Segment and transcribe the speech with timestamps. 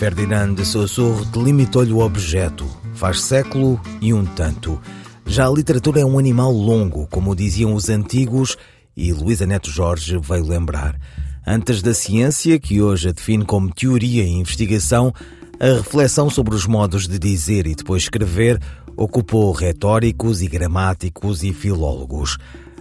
[0.00, 2.66] Ferdinand de Saussure delimitou-lhe o objeto.
[2.94, 4.80] Faz século e um tanto.
[5.26, 8.56] Já a literatura é um animal longo, como diziam os antigos,
[8.96, 10.98] e Luísa Neto Jorge veio lembrar.
[11.46, 15.12] Antes da ciência, que hoje a define como teoria e investigação,
[15.60, 18.58] a reflexão sobre os modos de dizer e depois escrever
[18.96, 22.38] ocupou retóricos e gramáticos e filólogos.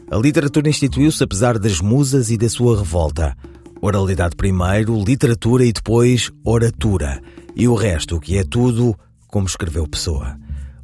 [0.09, 3.35] A literatura instituiu-se apesar das musas e da sua revolta.
[3.81, 7.21] Oralidade primeiro, literatura e depois oratura.
[7.55, 8.95] E o resto, que é tudo,
[9.27, 10.37] como escreveu Pessoa.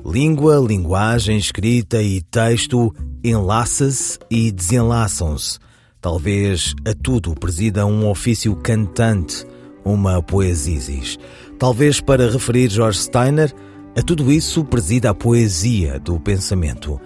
[0.06, 5.58] Língua, linguagem, escrita e texto enlaça-se e desenlaçam-se.
[6.00, 9.46] Talvez a tudo presida um ofício cantante,
[9.84, 11.18] uma poesisis.
[11.58, 13.52] Talvez para referir George Steiner,
[13.98, 17.02] a tudo isso presida a poesia do pensamento.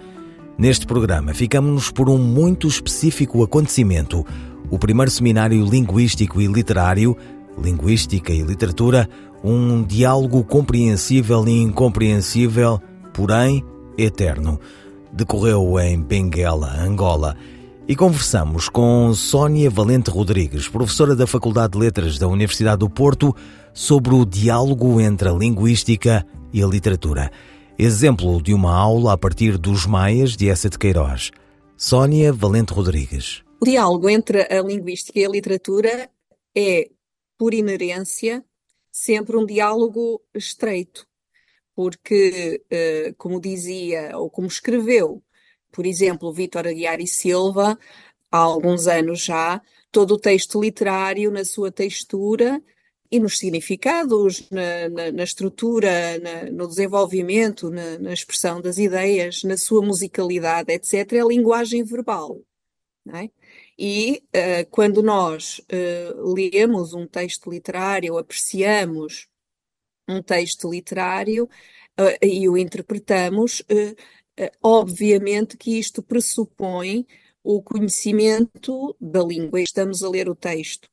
[0.58, 4.26] Neste programa, ficamos por um muito específico acontecimento
[4.70, 7.16] o primeiro seminário linguístico e literário,
[7.58, 9.08] Linguística e Literatura,
[9.42, 12.80] um diálogo compreensível e incompreensível,
[13.12, 13.64] porém
[13.98, 14.60] eterno.
[15.12, 17.36] Decorreu em Benguela, Angola,
[17.88, 23.34] e conversamos com Sónia Valente Rodrigues, professora da Faculdade de Letras da Universidade do Porto,
[23.74, 27.30] sobre o diálogo entre a linguística e a literatura.
[27.76, 31.32] Exemplo de uma aula a partir dos Maias de Essa de Queiroz.
[31.76, 33.42] Sónia Valente Rodrigues.
[33.60, 36.10] O diálogo entre a linguística e a literatura
[36.56, 36.90] é,
[37.36, 38.42] por inerência,
[38.90, 41.06] sempre um diálogo estreito,
[41.74, 45.22] porque, eh, como dizia ou como escreveu,
[45.70, 47.78] por exemplo, Vítor Aguiar e Silva,
[48.30, 49.60] há alguns anos já,
[49.92, 52.62] todo o texto literário na sua textura
[53.10, 59.58] e nos significados, na, na, na estrutura, na, no desenvolvimento, na, expressão das ideias, na
[59.58, 62.40] sua musicalidade, etc., é a linguagem verbal.
[63.12, 63.30] É?
[63.82, 69.26] E uh, quando nós uh, lemos um texto literário, apreciamos
[70.06, 71.44] um texto literário
[71.98, 73.62] uh, e o interpretamos,
[74.62, 77.06] obviamente que isto pressupõe
[77.42, 79.62] o conhecimento da língua.
[79.62, 80.86] Estamos a ler o texto.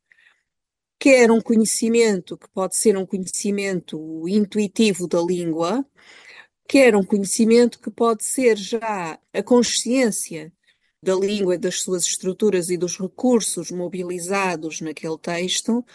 [0.97, 5.86] Quer um conhecimento que pode ser um conhecimento intuitivo da língua,
[6.66, 10.53] quer um conhecimento que pode ser já a consciência
[11.02, 15.85] da língua, das suas estruturas e dos recursos mobilizados naquele texto,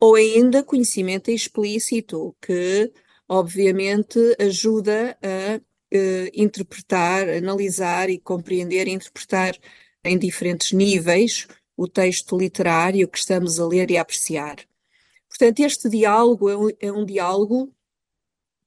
[0.00, 2.92] ou ainda conhecimento explícito, que
[3.28, 9.56] obviamente ajuda a uh, interpretar, analisar e compreender e interpretar
[10.04, 11.46] em diferentes níveis
[11.76, 14.56] o texto literário que estamos a ler e a apreciar.
[15.28, 17.72] Portanto, este diálogo é um, é um diálogo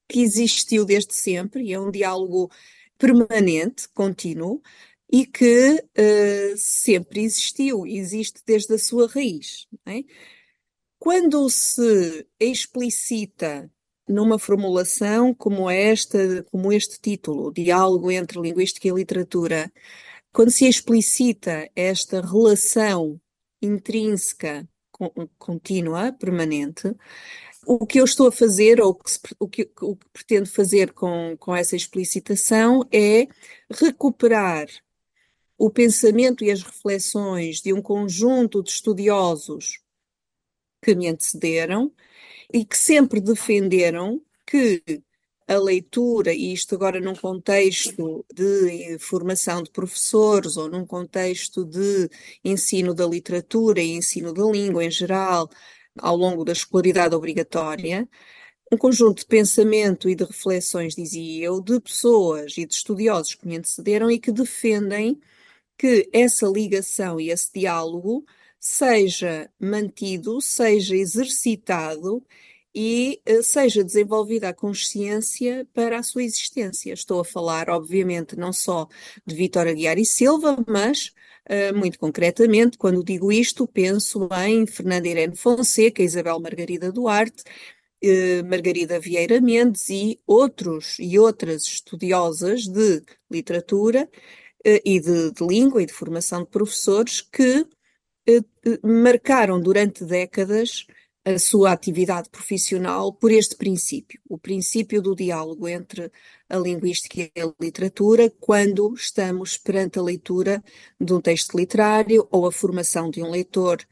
[0.07, 2.49] que existiu desde sempre e é um diálogo
[2.97, 4.61] permanente, contínuo,
[5.11, 9.67] e que uh, sempre existiu, existe desde a sua raiz.
[9.85, 10.03] É?
[10.97, 13.69] Quando se explicita
[14.07, 19.71] numa formulação como esta, como este título, Diálogo entre Linguística e Literatura,
[20.31, 23.19] quando se explicita esta relação
[23.61, 24.67] intrínseca,
[25.37, 26.95] contínua, permanente,
[27.65, 28.99] o que eu estou a fazer, ou
[29.39, 33.27] o que, o que pretendo fazer com, com essa explicitação, é
[33.69, 34.67] recuperar
[35.61, 39.79] o pensamento e as reflexões de um conjunto de estudiosos
[40.81, 41.93] que me antecederam
[42.51, 44.81] e que sempre defenderam que
[45.47, 52.09] a leitura, e isto agora num contexto de formação de professores ou num contexto de
[52.43, 55.47] ensino da literatura e ensino da língua em geral,
[55.99, 58.09] ao longo da escolaridade obrigatória,
[58.71, 63.47] um conjunto de pensamento e de reflexões, dizia eu, de pessoas e de estudiosos que
[63.47, 65.21] me antecederam e que defendem
[65.81, 68.23] que essa ligação e esse diálogo
[68.59, 72.23] seja mantido, seja exercitado
[72.73, 76.93] e uh, seja desenvolvida a consciência para a sua existência.
[76.93, 78.87] Estou a falar, obviamente, não só
[79.25, 81.13] de Vítor Aguiar e Silva, mas
[81.49, 87.41] uh, muito concretamente, quando digo isto, penso em Fernanda Irene Fonseca, Isabel Margarida Duarte,
[88.03, 93.01] uh, Margarida Vieira Mendes e outros e outras estudiosas de
[93.31, 97.65] literatura eh, e de, de, língua e de formação de professores que
[98.27, 100.85] eh, eh, marcaram durante décadas
[101.23, 106.11] a sua atividade profissional por este princípio, o princípio do diálogo entre
[106.49, 110.63] a linguística e a literatura, quando estamos perante a leitura
[110.99, 113.85] de um texto literário ou a formação de um leitor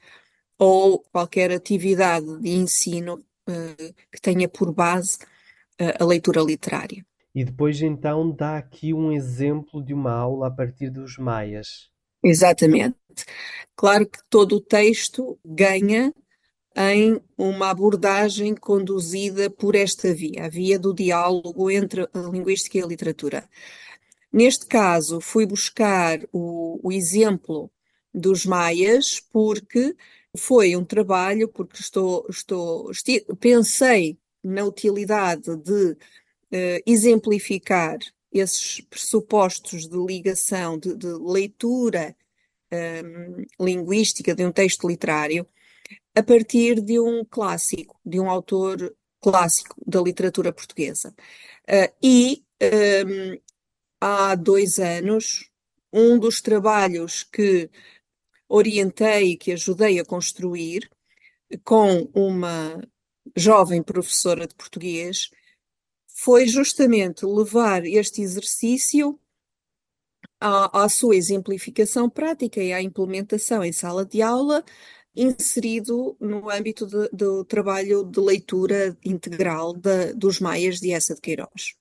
[0.57, 5.17] ou qualquer atividade de ensino uh, que tenha por base
[5.79, 7.05] uh, a leitura literária.
[7.33, 11.89] E depois então dá aqui um exemplo de uma aula a partir dos maias.
[12.23, 12.97] Exatamente.
[13.75, 16.13] Claro que todo o texto ganha
[16.75, 22.81] em uma abordagem conduzida por esta via, a via do diálogo entre a linguística e
[22.81, 23.49] a literatura.
[24.31, 27.71] Neste caso, fui buscar o, o exemplo
[28.13, 29.95] dos maias, porque
[30.37, 32.91] foi um trabalho, porque estou, estou,
[33.39, 35.97] pensei na utilidade de
[36.53, 37.97] uh, exemplificar
[38.31, 42.15] esses pressupostos de ligação, de, de leitura
[42.71, 45.47] um, ehm, linguística de um texto literário,
[46.15, 51.13] a partir de um clássico, de um autor clássico da literatura portuguesa.
[51.67, 53.41] Uh, e um, ehm,
[53.99, 55.49] há dois anos,
[55.91, 57.69] um dos trabalhos que
[58.47, 60.89] orientei, que ajudei a construir,
[61.63, 62.79] com uma
[63.35, 65.29] jovem professora de português,
[66.21, 69.17] foi justamente levar este exercício
[70.39, 74.63] à, à, sua exemplificação prática e à implementação em sala de aula,
[75.15, 81.21] inserido no âmbito de, do trabalho de leitura integral de, dos Maias de Essa de
[81.21, 81.75] Queiroz.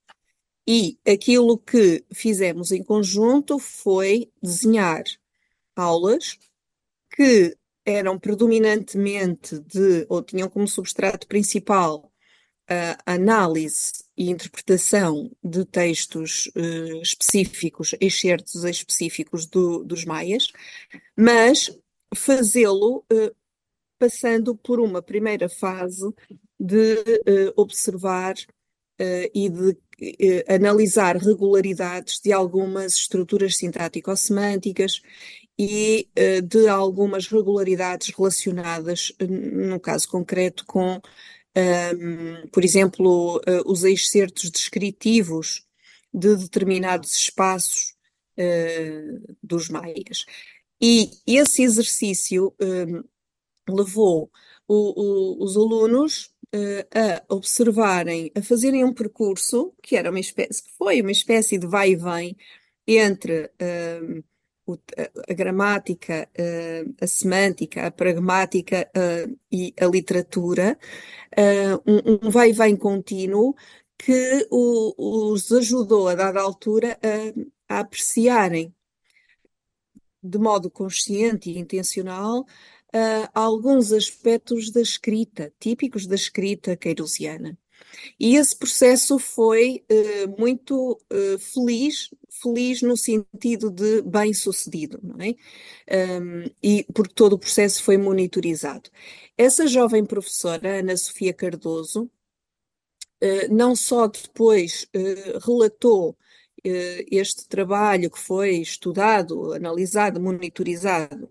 [0.66, 5.02] E aquilo que fizemos em conjunto foi desenhar
[5.74, 6.38] aulas
[7.10, 12.12] que eram predominantemente de, ou tinham como substrato principal,
[12.68, 20.48] a análise e interpretação de textos uh, específicos, excertos específicos do, dos maias,
[21.16, 21.70] mas
[22.12, 23.36] fazê-lo uh,
[23.96, 26.12] passando por uma primeira fase
[26.58, 28.34] de uh, observar
[29.32, 29.76] e de
[30.48, 35.00] analisar regularidades de algumas estruturas sintático-semânticas
[35.56, 36.08] e
[36.42, 41.00] de algumas regularidades relacionadas, no caso concreto, com
[41.56, 45.64] um, por exemplo, uh, os excertos descritivos
[46.12, 47.94] de determinados espaços
[48.38, 50.24] uh, dos maias.
[50.80, 53.02] E esse exercício um,
[53.68, 54.30] levou
[54.66, 60.62] o, o, os alunos uh, a observarem, a fazerem um percurso que era uma espécie,
[60.76, 62.36] foi uma espécie de vai e vem
[62.86, 63.50] entre
[65.28, 66.28] a, gramática,
[67.00, 68.90] a semântica, a pragmática
[69.50, 70.78] e a literatura,
[71.86, 73.54] um, vai e vem contínuo
[73.96, 76.98] que os ajudou a dada altura
[77.68, 78.74] a, apreciarem
[80.22, 82.44] de modo consciente e intencional
[83.34, 87.58] alguns aspectos da escrita, típicos da escrita queirosiana.
[88.18, 92.10] E esse processo foi uh, muito uh, feliz,
[92.42, 95.34] feliz no sentido de bem sucedido, não é?
[96.20, 98.90] Um, e porque todo o processo foi monitorizado.
[99.36, 102.10] Essa jovem professora, Ana Sofia Cardoso,
[103.22, 104.86] uh, não só depois
[105.46, 106.16] relatou
[107.10, 111.30] este trabalho que foi estudado, analisado, monitorizado,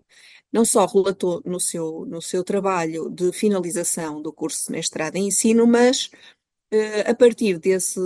[0.50, 5.28] não só relatou no seu, no seu trabalho de finalização do curso de mestrado em
[5.28, 6.10] ensino, mas
[7.06, 7.98] a partir desse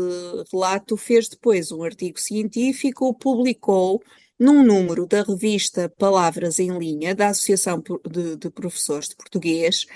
[0.52, 4.02] relato, fez depois um artigo científico, publicou
[4.38, 9.86] num número da revista Palavras em Linha, da Associação de, de Professores de Português,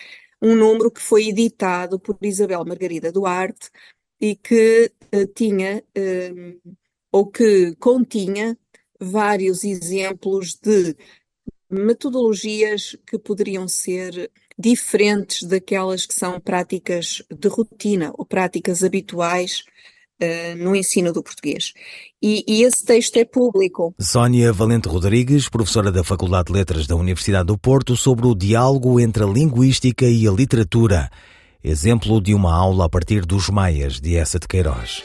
[0.40, 3.70] um número que foi editado por Isabel Margarida Duarte
[4.20, 6.76] e que uh, tinha, uh,
[7.10, 8.56] ou que continha,
[9.00, 10.96] vários exemplos de
[11.68, 19.64] metodologias que poderiam ser diferentes daquelas que são práticas de rotina ou práticas habituais
[20.22, 21.72] uh, no ensino do português.
[22.22, 23.94] E, e, esse texto é público.
[24.00, 28.98] Sónia Valente Rodrigues, professora da Faculdade de Letras da Universidade do Porto, sobre o diálogo
[28.98, 31.10] entre a linguística e a literatura.
[31.62, 35.02] Exemplo de uma aula a partir dos Maias de Essa de Queiroz.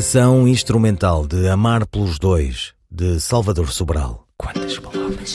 [0.00, 4.26] Versão instrumental de Amar pelos Dois, de Salvador Sobral.
[4.34, 5.34] Quantas palavras?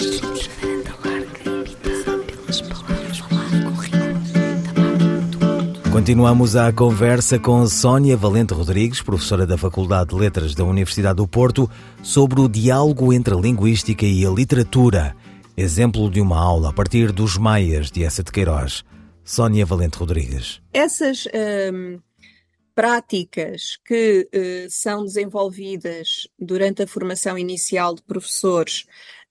[5.92, 11.28] Continuamos a conversa com Sónia Valente Rodrigues, professora da Faculdade de Letras da Universidade do
[11.28, 11.70] Porto,
[12.02, 15.16] sobre o diálogo entre a linguística e a literatura,
[15.56, 18.84] exemplo de uma aula a partir dos Maias de Essa de Queiroz.
[19.24, 20.62] Sónia Valente Rodrigues.
[20.72, 21.28] Essas
[21.72, 22.00] hum,
[22.76, 28.86] práticas que uh, são desenvolvidas durante a formação inicial de professores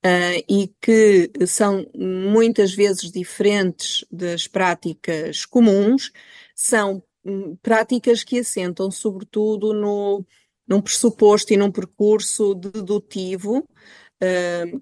[0.04, 6.10] uh, e que são muitas vezes diferentes das práticas comuns,
[6.54, 10.24] são um, práticas que assentam sobretudo no,
[10.66, 13.68] num pressuposto e num percurso dedutivo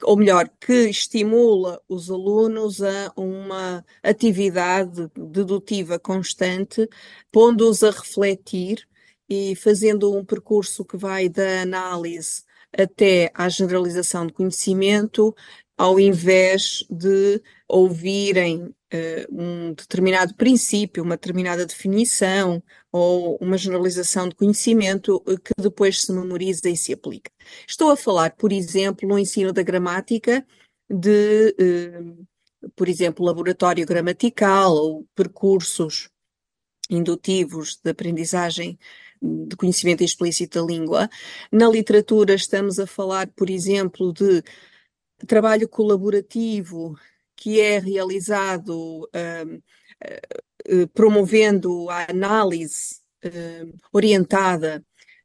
[0.02, 6.88] ou melhor, que estimula os alunos a uma atividade dedutiva constante,
[7.30, 8.86] pondo-os a refletir
[9.28, 12.42] e fazendo um percurso que vai da análise
[12.76, 15.34] até à generalização de conhecimento,
[15.76, 18.74] ao invés de ouvirem
[19.30, 26.12] um determinado princípio, uma determinada definição ou uma generalização de conhecimento uh, que depois se
[26.12, 27.30] memoriza e se aplica.
[27.66, 30.46] Estou a falar, por exemplo, no ensino da gramática
[30.88, 36.10] de, uh, por exemplo, laboratório gramatical ou percursos
[36.90, 38.78] indutivos de aprendizagem
[39.22, 41.08] de conhecimento explícito da língua.
[41.50, 44.42] Na literatura estamos a falar, por exemplo, de
[45.26, 46.98] trabalho colaborativo
[47.42, 54.80] que é realizado um, uh, promovendo a análise uh, orientada,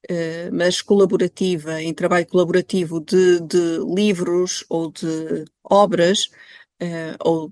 [0.09, 6.27] uh, mas colaborativa, em trabalho colaborativo de, de livros ou de obras,
[7.23, 7.51] ou,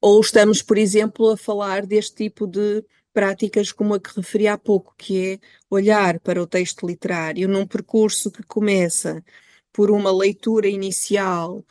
[0.00, 4.58] ou estamos, por exemplo, a falar deste tipo de práticas como a que referi há
[4.58, 5.38] pouco, que é
[5.70, 9.24] olhar para o texto literário num percurso que começa
[9.72, 11.64] por uma leitura inicial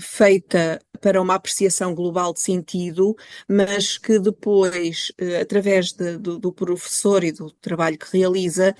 [0.00, 3.14] feita para uma apreciação global de sentido,
[3.46, 8.74] mas que depois, eh, através de, do, do professor e do trabalho que realiza,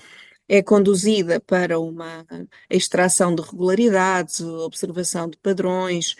[0.49, 2.25] é conduzida para uma
[2.67, 6.15] extração de regularidades, observação de padrões,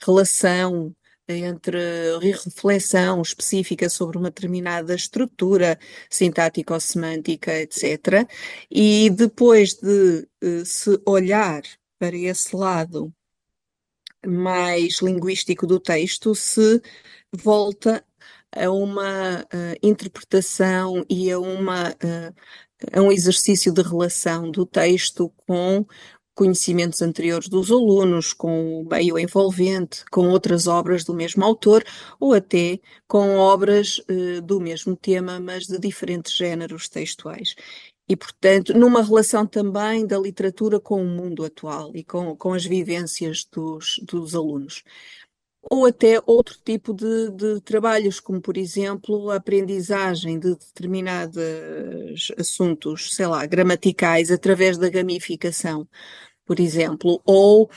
[0.00, 0.94] relação
[1.28, 1.78] entre
[2.20, 5.76] reflexão específica sobre uma determinada estrutura
[6.08, 8.28] sintático-semântica, etc.
[8.70, 11.62] E depois de uh, se olhar
[11.98, 13.12] para esse lado
[14.26, 16.80] mais linguístico do texto, se
[17.32, 18.04] volta
[18.54, 22.34] a uma uh, interpretação e a, uma, uh,
[22.92, 25.86] a um exercício de relação do texto com
[26.34, 31.84] conhecimentos anteriores dos alunos, com o meio envolvente, com outras obras do mesmo autor
[32.20, 37.56] ou até com obras uh, do mesmo tema, mas de diferentes géneros textuais.
[38.08, 42.64] E, portanto, numa relação também da literatura com o mundo atual e com, com as
[42.64, 44.82] vivências dos, dos alunos.
[45.70, 53.14] Ou até outro tipo de, de trabalhos, como, por exemplo, a aprendizagem de determinados assuntos,
[53.14, 55.86] sei lá, gramaticais, através da gamificação,
[56.46, 57.70] por exemplo, ou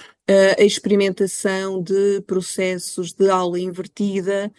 [0.58, 4.52] a experimentação de processos de aula invertida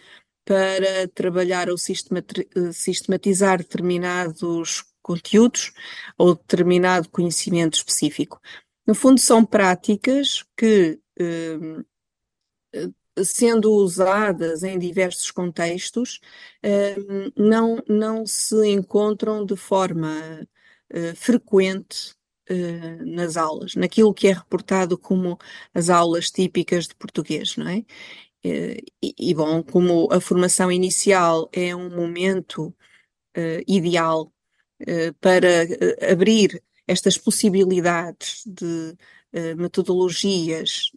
[0.45, 5.73] para trabalhar ou sistematizar determinados conteúdos
[6.17, 8.39] ou determinado conhecimento específico.
[8.87, 11.83] No fundo, são práticas que, hum,
[13.23, 16.19] sendo usadas em diversos contextos,
[16.63, 20.47] hum, não, não se encontram de forma
[20.89, 22.15] eh, frequente
[22.47, 25.37] eh, nas aulas, naquilo que é reportado como
[25.73, 27.85] as aulas típicas de português, não é?
[28.43, 32.75] Eh, e, e bom, como a formação inicial é um momento
[33.67, 34.42] ideal eh,
[35.21, 38.95] para eh, abrir estas possibilidades de
[39.31, 40.91] eh, metodologias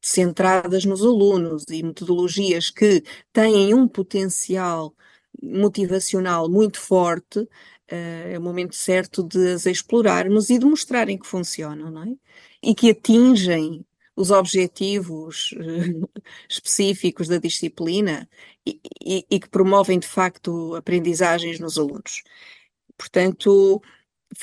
[0.00, 4.94] centradas nos alunos e metodologias que têm um potencial
[5.42, 7.48] motivacional muito forte,
[7.88, 12.14] é o momento certo de as explorarmos e de mostrarem que funcionam, não é?
[12.62, 13.84] E que atingem
[14.16, 15.54] os objetivos
[16.48, 18.28] específicos da disciplina
[18.66, 22.22] e, e, e que promovem de facto aprendizagens nos alunos.
[22.96, 23.82] Portanto,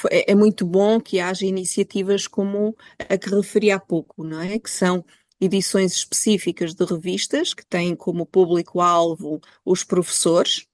[0.09, 4.59] é, é muito bom que haja iniciativas como a que referi há pouco, não é?
[4.59, 5.03] Que são
[5.39, 10.67] edições específicas de revistas que têm como público-alvo os professores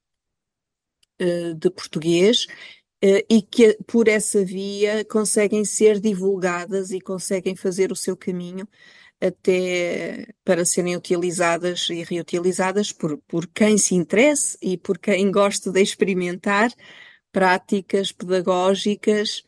[1.21, 2.45] uh, de português
[3.03, 8.67] uh, e que por essa via conseguem ser divulgadas e conseguem fazer o seu caminho
[9.19, 15.71] até para serem utilizadas e reutilizadas por, por quem se interesse e por quem gosta
[15.71, 16.71] de experimentar
[17.31, 19.43] práticas pedagógicas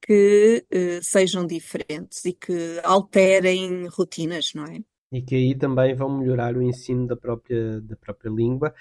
[0.00, 4.80] que uh, sejam diferentes e que alterem rotinas, não é?
[5.12, 8.74] E que aí também vão melhorar o ensino da própria, da própria língua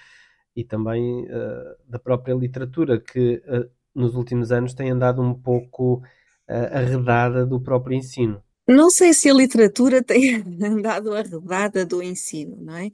[0.56, 6.02] e também uh, da própria literatura, que uh, nos últimos anos tem andado um pouco
[6.48, 8.42] arredada do próprio ensino.
[8.68, 12.92] Não sei se a literatura tem andado arredada do ensino, não é?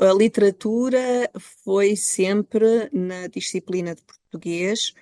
[0.00, 1.30] A literatura
[1.64, 4.92] foi sempre na disciplina de português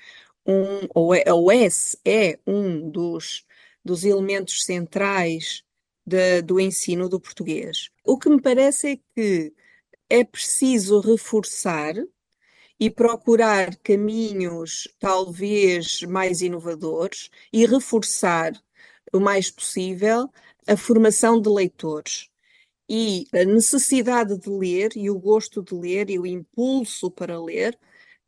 [0.46, 1.68] um, ou é, ou é,
[2.04, 3.46] é um dos,
[3.84, 5.62] dos elementos centrais
[6.06, 7.90] de, do ensino do português.
[8.04, 9.52] O que me parece é que
[10.08, 11.94] é preciso reforçar
[12.78, 18.52] e procurar caminhos talvez mais inovadores e reforçar
[19.12, 20.30] o mais possível
[20.66, 22.28] a formação de leitores.
[22.88, 27.78] E a necessidade de ler e o gosto de ler e o impulso para ler,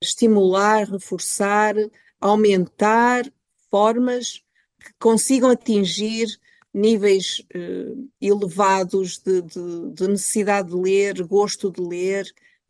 [0.00, 1.74] estimular, reforçar,
[2.20, 3.24] aumentar
[3.70, 4.42] formas
[4.78, 6.28] que consigam atingir
[6.72, 12.24] níveis eh, elevados de, de, de, necessidade de ler, gosto de ler,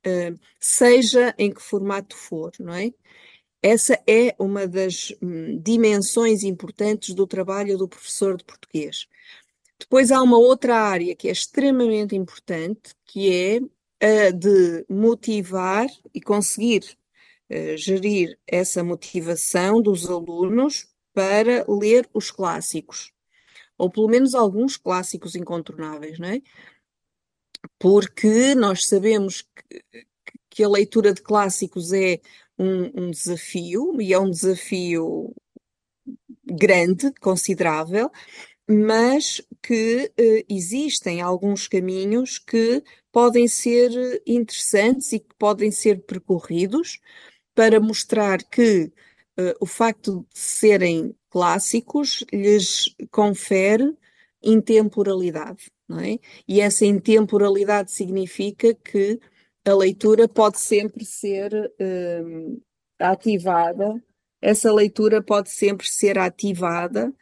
[0.05, 2.93] eh, seja em que formato for, não é?
[3.63, 9.07] Essa é uma das hum, dimensões importantes do trabalho do professor de português.
[9.79, 13.61] Depois há uma outra área que é extremamente importante, que é
[14.29, 16.83] a de motivar e conseguir
[17.51, 23.13] uh, gerir essa motivação dos alunos para ler os clássicos,
[23.79, 26.43] ou pelo menos alguns clássicos incontornáveis, não é?
[27.79, 30.07] Porque nós sabemos que,
[30.51, 32.21] que a leitura de clássicos é
[32.63, 35.35] um, um desafio, e é um desafio
[36.45, 38.11] grande, considerável,
[38.69, 43.91] mas que eh, existem alguns caminhos que podem ser
[44.27, 47.01] interessantes e que podem ser percorridos
[47.55, 48.93] para mostrar que
[49.37, 53.97] eh, o facto de serem clássicos lhes confere
[54.43, 56.19] intemporalidade, é?
[56.49, 59.21] E essa intemporalidade significa que
[59.65, 62.61] a leitura pode sempre ser um,
[62.99, 64.03] ativada,
[64.41, 67.13] essa leitura pode sempre ser ativada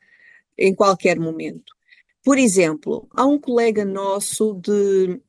[0.57, 1.73] em qualquer momento.
[2.25, 5.21] Por exemplo, há um colega nosso de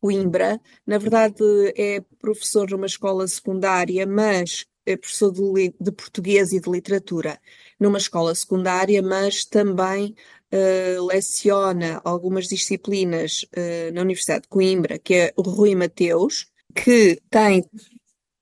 [0.00, 1.44] Coimbra, na verdade
[1.76, 7.38] é professor numa escola secundária, mas professor de, de português e de literatura
[7.78, 10.14] numa escola secundária, mas também
[10.52, 17.20] uh, leciona algumas disciplinas uh, na Universidade de Coimbra, que é o Rui Mateus, que
[17.30, 17.64] tem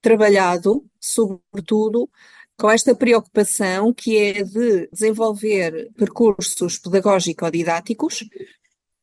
[0.03, 2.09] trabalhado, sobretudo,
[2.57, 8.25] com esta preocupação que é de desenvolver percursos pedagógico-didáticos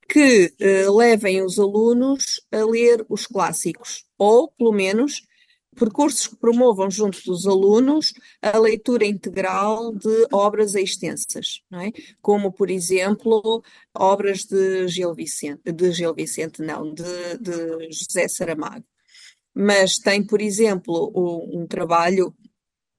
[0.08, 0.54] que
[0.94, 5.24] levem os alunos a ler os clássicos, ou, pelo menos,
[5.76, 11.92] percursos que promovam junto dos alunos a leitura integral de obras extensas, não é?
[12.22, 18.86] Como, por exemplo, obras de Gil Vicente, de Gil Vicente, não, de, de José Saramago.
[19.54, 22.36] Mas tem, por exemplo, um, um trabalho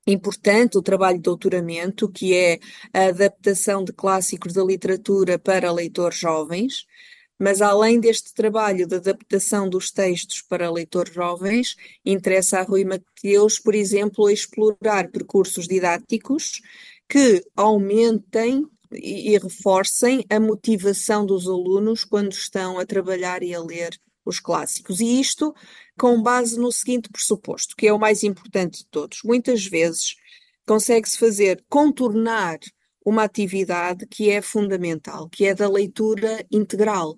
[0.06, 2.58] importante, o trabalho de doutoramento, que é
[2.92, 6.86] a adaptação de clássicos da literatura para leitores jovens,
[7.38, 13.58] mas além deste trabalho de adaptação dos textos para leitores jovens, interessa a Rui Mateus,
[13.58, 16.60] por exemplo, explorar percursos didáticos
[17.08, 23.98] que aumentem e reforcem a motivação dos alunos quando estão a trabalhar e a ler
[24.24, 25.00] os clássicos.
[25.00, 25.54] E isto
[25.98, 29.20] com base no seguinte pressuposto, que é o mais importante de todos.
[29.24, 30.16] Muitas vezes
[30.66, 32.58] consegue-se fazer contornar
[33.04, 37.16] uma atividade que é fundamental, que é da leitura integral.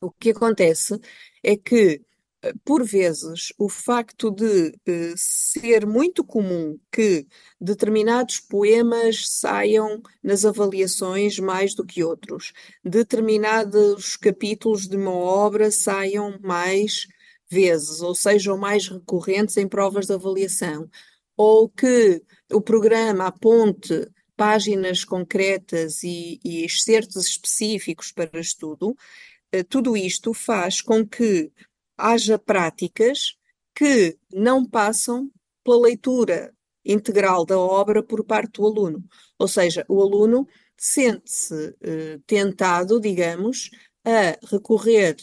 [0.00, 0.98] O que acontece
[1.42, 2.02] é que,
[2.42, 7.26] eh, por vezes, o facto de uh, ser muito comum que
[7.60, 12.52] determinados poemas saiam nas avaliações mais do que outros,
[12.84, 17.06] determinados capítulos de uma obra saiam mais
[17.48, 20.88] vezes ou sejam mais recorrentes em provas de avaliação,
[21.36, 29.35] ou que o programa aponte páginas concretas e, e excertos específicos para estudo, eh,
[29.68, 31.50] tudo isto faz com que
[31.96, 33.36] haja práticas
[33.74, 35.30] que não passam
[35.64, 36.54] pela leitura
[36.84, 39.04] integral da obra por parte do aluno.
[39.38, 43.70] Ou seja, o aluno sente-se eh, tentado, digamos,
[44.04, 45.16] a recorrer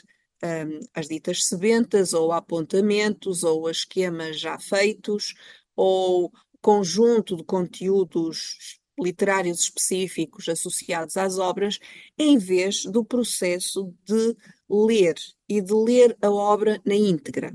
[0.44, 5.34] um, às ditas sebentas, ou a apontamentos, ou a esquemas já feitos,
[5.76, 6.32] ou
[6.62, 11.80] conjunto de conteúdos literários específicos associados às obras,
[12.18, 14.36] em vez do processo de
[14.70, 15.16] ler
[15.48, 17.54] e de ler a obra na íntegra.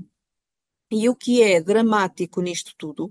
[0.91, 3.11] E o que é dramático nisto tudo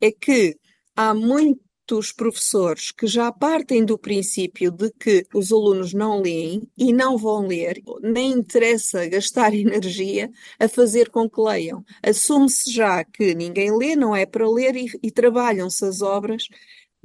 [0.00, 0.58] é que
[0.94, 6.68] há muito muitos professores que já partem do princípio de que os alunos não leem
[6.76, 11.84] e não vão ler, nem interessa gastar energia a fazer com que leiam.
[12.02, 16.48] Assume-se já que ninguém lê, não é para ler, e, e trabalham-se as obras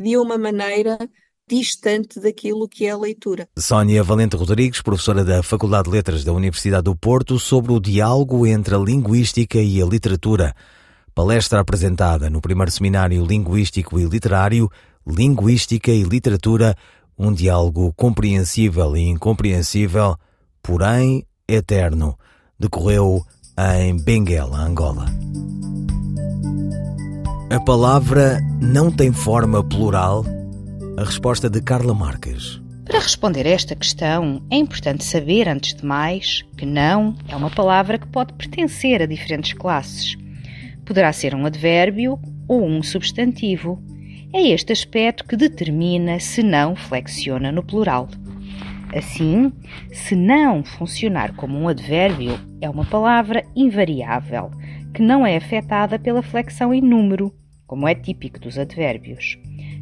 [0.02, 0.98] de uma maneira
[1.48, 3.48] distante daquilo que é a leitura.
[3.58, 8.48] Sónia Valente Rodrigues, professora da Faculdade de Letras da Universidade do Porto, sobre o diálogo
[8.48, 10.56] entre a linguística e a literatura.
[11.14, 14.70] Palestra apresentada no primeiro seminário linguístico e literário,
[15.06, 16.76] Linguística e Literatura,
[17.18, 20.16] um diálogo compreensível e incompreensível,
[20.62, 22.18] porém eterno,
[22.58, 23.26] decorreu
[23.58, 25.06] em Benguela, Angola.
[27.52, 30.26] A palavra não tem forma plural?
[30.98, 32.62] A resposta de Carla Marques.
[32.86, 37.50] Para responder a esta questão, é importante saber, antes de mais, que não é uma
[37.50, 40.16] palavra que pode pertencer a diferentes classes
[40.92, 43.82] poderá ser um advérbio ou um substantivo.
[44.34, 48.10] É este aspecto que determina se não flexiona no plural.
[48.94, 49.54] Assim,
[49.92, 54.52] se não funcionar como um advérbio, é uma palavra invariável,
[54.94, 57.34] que não é afetada pela flexão em número,
[57.72, 59.40] como é típico dos advérbios.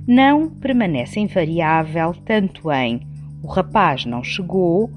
[0.08, 3.02] Não permanece invariável tanto em
[3.42, 4.92] o rapaz não chegou,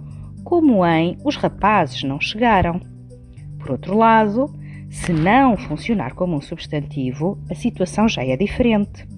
[0.45, 2.79] como em os rapazes não chegaram.
[3.59, 4.55] Por outro lado,
[4.91, 9.09] se não funcionar como um substantivo, a situação já é diferente,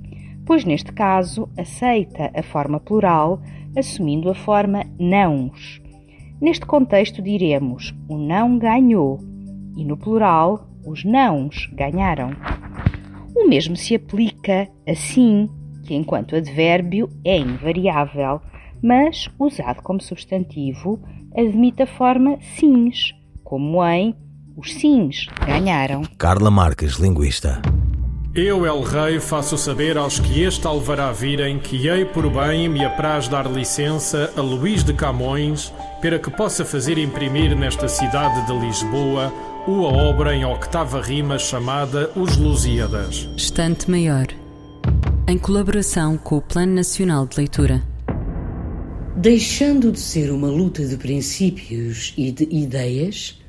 [0.46, 3.42] pois neste caso aceita a forma plural
[3.76, 5.82] assumindo a forma nãos.
[6.40, 9.18] Neste contexto diremos o não ganhou
[9.76, 12.36] e no plural os nãos ganharam.
[13.44, 15.50] O mesmo se aplica assim,
[15.84, 18.40] que enquanto advérbio é invariável,
[18.82, 20.98] mas usado como substantivo
[21.36, 23.12] admite a forma sims,
[23.44, 24.14] como em
[24.56, 26.04] os sims ganharam.
[26.16, 27.60] Carla Marques, linguista.
[28.34, 32.82] Eu, El Rei, faço saber aos que este alvará virem que hei por bem me
[32.82, 38.58] apraz dar licença a Luís de Camões para que possa fazer imprimir nesta cidade de
[38.58, 39.30] Lisboa
[39.66, 43.30] uma obra em octava rima chamada Os Lusíadas.
[43.34, 44.26] Estante Maior,
[45.26, 47.82] em colaboração com o Plano Nacional de Leitura.
[49.16, 53.40] Deixando de ser uma luta de princípios e de ideias,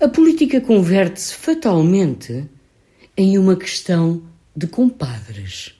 [0.00, 2.48] a política converte-se fatalmente
[3.16, 4.22] em uma questão
[4.54, 5.74] de compadres.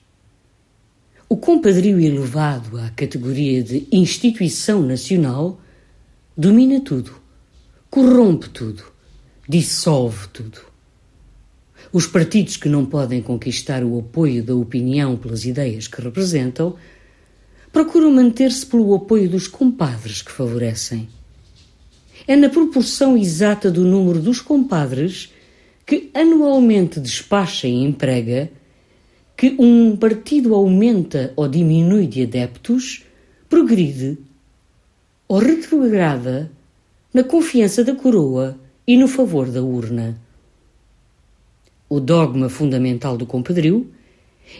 [1.29, 5.57] O compadrio elevado à categoria de instituição nacional
[6.35, 7.13] domina tudo,
[7.89, 8.90] corrompe tudo,
[9.51, 10.59] dissolve tudo.
[11.91, 16.77] Os partidos que não podem conquistar o apoio da opinião pelas ideias que representam
[17.69, 21.09] procuram manter-se pelo apoio dos compadres que favorecem
[22.25, 25.33] é na proporção exata do número dos compadres
[25.85, 28.49] que anualmente despacha e emprega
[29.35, 33.03] que um partido aumenta ou diminui de adeptos,
[33.49, 34.17] progride
[35.27, 36.49] ou retrograda
[37.13, 40.19] na confiança da coroa e no favor da urna.
[41.89, 43.91] O dogma fundamental do compadrio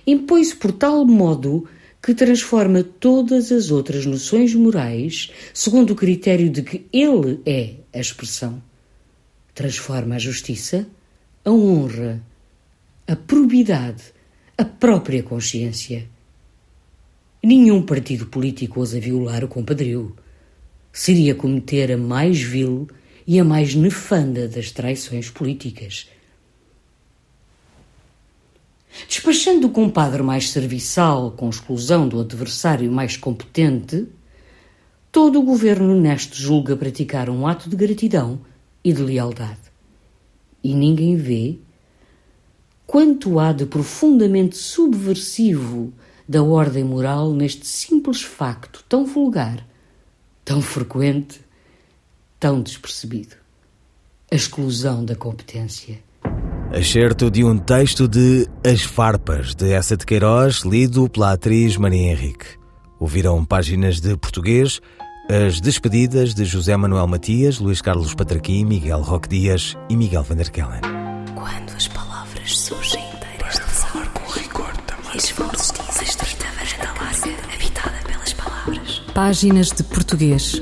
[0.06, 1.68] impõe-se por tal modo
[2.02, 8.00] que transforma todas as outras noções morais segundo o critério de que ele é a
[8.00, 8.62] expressão.
[9.54, 10.88] Transforma a justiça,
[11.46, 12.22] a honra,
[13.08, 14.04] a probidade,
[14.58, 16.08] a própria consciência.
[17.44, 20.16] Nenhum partido político ousa violar o compadrio.
[20.94, 22.88] Seria cometer a mais vil
[23.32, 26.10] e a mais nefanda das traições políticas–
[29.08, 34.08] Despachando o compadre mais serviçal com exclusão do adversário mais competente,
[35.12, 38.40] todo o governo neste julga praticar um ato de gratidão
[38.84, 39.60] e de lealdade.
[40.64, 41.58] E ninguém vê
[42.86, 45.94] quanto há de profundamente subversivo
[46.28, 49.66] da ordem moral neste simples facto tão vulgar,
[50.46, 51.41] tão frequente,
[52.42, 53.36] tão despercebido.
[54.32, 56.00] A exclusão da competência.
[56.74, 62.12] Acerto de um texto de As Farpas, de Essa de Queiroz, lido pela atriz Maria
[62.12, 62.48] Henrique.
[63.00, 64.82] Ouviram páginas de português,
[65.30, 70.36] as despedidas de José Manuel Matias, Luís Carlos Patraqui, Miguel Roque Dias e Miguel Van
[70.36, 70.82] der Kellen.
[71.36, 75.16] Quando as palavras surgem inteiras Basta de falar com rigor também.
[75.16, 76.38] Esforços de existir,
[77.54, 79.04] habitada pelas palavras.
[79.14, 80.62] Páginas de português